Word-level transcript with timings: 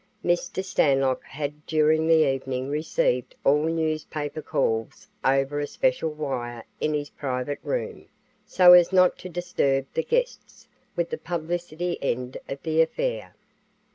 Mr. 0.25 0.65
Stanlock 0.65 1.21
had 1.25 1.63
during 1.67 2.07
the 2.07 2.27
evening 2.27 2.69
received 2.69 3.35
all 3.43 3.65
newspaper 3.65 4.41
calls 4.41 5.07
over 5.23 5.59
a 5.59 5.67
special 5.67 6.09
wire 6.09 6.63
in 6.79 6.95
his 6.95 7.11
private 7.11 7.59
room, 7.61 8.07
so 8.43 8.73
as 8.73 8.91
not 8.91 9.15
to 9.19 9.29
disturb 9.29 9.85
the 9.93 10.01
guests 10.01 10.67
with 10.95 11.11
the 11.11 11.19
publicity 11.19 11.99
end 12.01 12.35
of 12.49 12.63
the 12.63 12.81
affair. 12.81 13.35